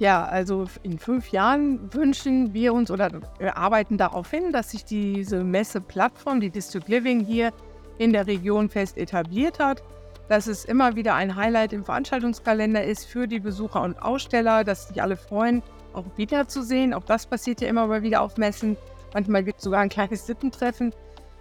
Ja, 0.00 0.24
also 0.24 0.64
in 0.82 0.98
fünf 0.98 1.30
Jahren 1.30 1.92
wünschen 1.92 2.54
wir 2.54 2.72
uns 2.72 2.90
oder 2.90 3.10
arbeiten 3.54 3.98
darauf 3.98 4.30
hin, 4.30 4.50
dass 4.50 4.70
sich 4.70 4.86
diese 4.86 5.44
Messeplattform, 5.44 6.40
die 6.40 6.48
District 6.48 6.84
Living 6.86 7.20
hier 7.20 7.52
in 7.98 8.14
der 8.14 8.26
Region 8.26 8.70
fest 8.70 8.96
etabliert 8.96 9.58
hat, 9.58 9.82
dass 10.30 10.46
es 10.46 10.64
immer 10.64 10.96
wieder 10.96 11.16
ein 11.16 11.36
Highlight 11.36 11.74
im 11.74 11.84
Veranstaltungskalender 11.84 12.82
ist 12.82 13.04
für 13.04 13.28
die 13.28 13.40
Besucher 13.40 13.82
und 13.82 14.00
Aussteller, 14.00 14.64
dass 14.64 14.88
sich 14.88 15.02
alle 15.02 15.18
freuen, 15.18 15.62
auch 15.92 16.06
wiederzusehen. 16.16 16.94
Auch 16.94 17.04
das 17.04 17.26
passiert 17.26 17.60
ja 17.60 17.68
immer 17.68 17.86
mal 17.86 18.02
wieder 18.02 18.22
auf 18.22 18.38
Messen. 18.38 18.78
Manchmal 19.12 19.44
gibt 19.44 19.58
es 19.58 19.64
sogar 19.64 19.80
ein 19.80 19.90
kleines 19.90 20.26
Sippentreffen. 20.26 20.94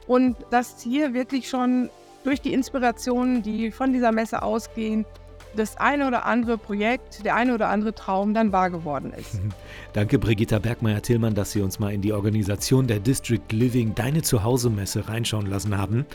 Und 0.05 0.35
dass 0.49 0.81
hier 0.81 1.13
wirklich 1.13 1.47
schon 1.47 1.89
durch 2.25 2.41
die 2.41 2.51
Inspirationen, 2.51 3.41
die 3.41 3.71
von 3.71 3.93
dieser 3.93 4.11
Messe 4.11 4.43
ausgehen, 4.43 5.05
das 5.55 5.77
eine 5.77 6.07
oder 6.07 6.25
andere 6.25 6.57
Projekt, 6.57 7.25
der 7.25 7.35
eine 7.35 7.53
oder 7.53 7.69
andere 7.69 7.93
Traum 7.93 8.33
dann 8.33 8.51
wahr 8.51 8.69
geworden 8.69 9.13
ist. 9.13 9.39
Danke, 9.93 10.19
Brigitta 10.19 10.59
Bergmeier-Tillmann, 10.59 11.35
dass 11.35 11.51
Sie 11.51 11.61
uns 11.61 11.79
mal 11.79 11.93
in 11.93 12.01
die 12.01 12.13
Organisation 12.13 12.87
der 12.87 12.99
District 12.99 13.39
Living 13.51 13.95
Deine 13.95 14.21
Zuhause-Messe 14.21 15.07
reinschauen 15.07 15.47
lassen 15.47 15.77
haben. 15.77 16.05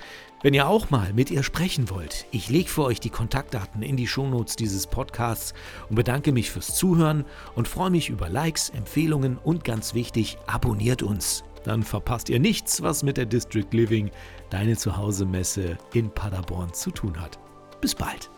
Wenn 0.43 0.55
ihr 0.55 0.69
auch 0.69 0.91
mal 0.91 1.13
mit 1.15 1.31
ihr 1.31 1.43
sprechen 1.43 1.89
wollt, 1.89 2.27
ich 2.31 2.51
lege 2.51 2.69
für 2.69 2.83
euch 2.83 3.01
die 3.01 3.11
Kontaktdaten 3.11 3.83
in 3.83 3.97
die 3.97 4.07
Shownotes 4.07 4.57
dieses 4.57 4.87
Podcasts 4.87 5.55
und 5.89 5.97
bedanke 5.97 6.33
mich 6.33 6.51
fürs 6.51 6.75
Zuhören 6.77 7.25
und 7.55 7.67
freue 7.67 7.91
mich 7.91 8.11
über 8.11 8.29
Likes, 8.29 8.69
Empfehlungen 8.69 9.39
und 9.39 9.65
ganz 9.65 9.95
wichtig, 9.95 10.37
abonniert 10.47 11.03
uns. 11.03 11.45
Dann 11.65 11.83
verpasst 11.83 12.29
ihr 12.29 12.41
nichts, 12.41 12.83
was 12.83 13.03
mit 13.03 13.17
der 13.17 13.27
District 13.27 13.69
Living 13.71 14.11
Deine 14.51 14.77
Zuhause-Messe 14.77 15.79
in 15.95 16.11
Paderborn 16.11 16.75
zu 16.75 16.91
tun 16.91 17.19
hat. 17.19 17.39
Bis 17.81 17.95
bald. 17.95 18.31